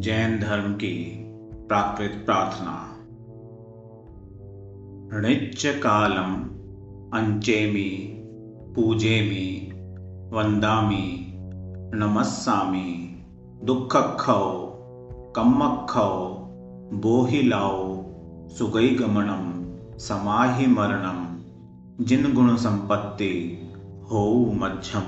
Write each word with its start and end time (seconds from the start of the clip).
जैन 0.00 0.40
धर्म 0.40 0.74
की 0.74 1.24
प्राकृत 1.68 2.22
प्रार्थना। 2.26 2.96
णिच्च 5.20 5.66
कालम 5.66 6.34
अंचेमी, 7.18 8.22
पूजेमी, 8.74 9.72
वंदामी, 10.32 11.32
नमस्सामी 11.94 13.22
दुःखखौ 13.64 14.66
कम्मखौ 15.36 16.28
बोहिलाओ 16.92 18.04
सुगई 18.48 18.88
गमनम 18.88 19.60
समाहि 19.98 20.66
मरणम 20.66 21.40
जिन 22.04 22.34
गुण 22.34 22.56
संपत्ति 22.56 23.62
हो 24.12 24.52
मध्यम। 24.54 25.02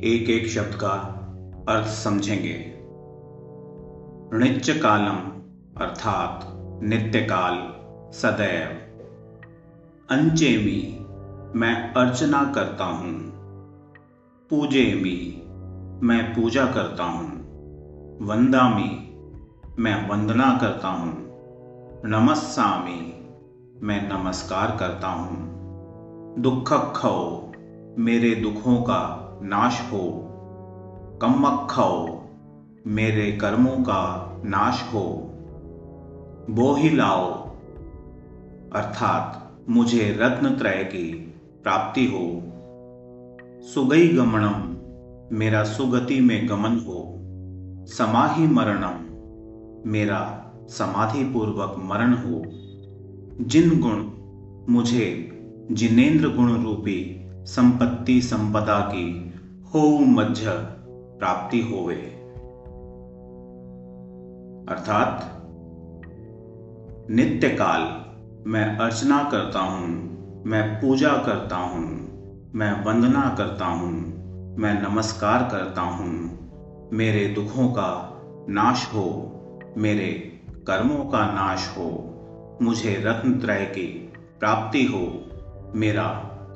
एक 0.00 0.30
एक 0.30 0.48
शब्द 0.48 0.74
का 0.74 1.20
अर्थ 1.68 1.86
समझेंगे। 1.86 2.74
नित्य 4.38 4.74
कालम 4.74 5.16
अर्थात 5.82 6.40
नित्य 6.82 7.20
काल 7.20 7.54
सदैव। 8.12 8.68
अंचेमी, 10.10 11.06
मैं 11.58 11.92
अर्चना 11.92 12.52
करता 12.54 12.84
हूँ। 12.84 13.12
पूजेमी, 14.50 15.42
मैं 16.06 16.34
पूजा 16.34 16.66
करता 16.66 17.04
हूँ। 17.04 17.30
वंदामी, 18.22 19.14
मैं 19.78 20.08
वंदना 20.08 20.58
करता 20.60 20.88
हूँ। 20.88 21.12
नमस्सामी, 22.04 23.26
मैं 23.86 24.08
नमस्कार 24.08 24.76
करता 24.80 25.08
हूँ। 25.08 25.54
दुख 26.38 26.72
खो 26.72 27.52
मेरे 27.98 28.34
दुखों 28.34 28.82
का 28.82 29.30
नाश 29.42 29.88
हो। 29.92 30.30
कम्मक्खौ 31.20 32.20
मेरे 32.86 33.32
कर्मों 33.32 33.82
का 33.82 34.32
नाश 34.44 34.82
हो। 34.94 35.00
वो 35.00 35.30
बोही 36.50 36.90
लाओ, 36.90 37.32
अर्थात 38.74 39.52
मुझे 39.70 40.18
रत्न 40.20 40.56
त्रय 40.56 40.84
की 40.84 41.34
प्राप्ति 41.62 42.06
हो। 42.06 42.42
सुगई 43.62 44.08
गमनम, 44.08 44.74
मेरा 45.36 45.64
सुगति 45.64 46.20
में 46.20 46.48
गमन 46.48 46.84
हो। 46.86 47.14
समाहि 47.86 48.46
मरणम, 48.46 49.14
मेरा 49.90 50.50
समाधि 50.68 51.24
पूर्वक 51.24 51.76
मरण 51.78 52.14
हो। 52.14 52.42
जिन 53.44 53.80
गुण 53.80 54.04
मुझे 54.74 55.30
जिनेन्द्र 55.72 56.28
गुण 56.28 56.64
रूपी 56.64 57.26
संपत्ति 57.30 58.20
संपदा 58.20 58.80
की 58.80 59.34
हो 59.74 59.98
मध्य 59.98 60.74
प्राप्ति 61.18 61.60
होवे। 61.62 61.94
अर्थात 64.68 65.30
नित्य 67.10 67.48
काल 67.48 67.82
मैं 68.46 68.64
अर्चना 68.76 69.22
करता 69.22 69.60
हूँ, 69.60 69.88
मैं 70.46 70.80
पूजा 70.80 71.12
करता 71.26 71.56
हूँ, 71.56 71.84
मैं 72.54 72.84
वंदना 72.84 73.34
करता 73.38 73.66
हूँ, 73.66 73.92
मैं 74.58 74.72
नमस्कार 74.82 75.48
करता 75.52 75.80
हूँ। 75.80 76.88
मेरे 76.92 77.26
दुखों 77.26 77.68
का 77.68 77.90
नाश 78.48 78.86
हो, 78.94 79.06
मेरे 79.76 80.08
कर्मों 80.66 81.04
का 81.04 81.24
नाश 81.26 81.68
हो, 81.78 81.90
मुझे 82.62 82.94
रत्न 83.04 83.40
त्रय 83.40 83.64
की 83.64 83.86
प्राप्ति 84.40 84.84
हो, 84.84 85.00
मेरा 85.74 86.06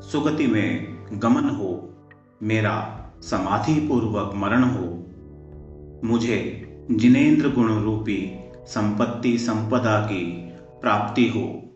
सुगति 0.02 0.46
में 0.46 0.98
गमन 1.12 1.48
हो, 1.48 1.88
मेरा 2.42 2.97
समाधि 3.22 3.74
पूर्वक 3.74 4.32
मरण 4.34 4.62
हो। 4.64 5.04
मुझे 6.04 6.64
जिनेन्द्र 6.90 7.48
गुण 7.48 7.82
रूपी 7.82 8.38
संपत्ति 8.66 9.38
संपदा 9.38 10.00
की 10.00 10.24
प्राप्ति 10.80 11.28
हो। 11.28 11.67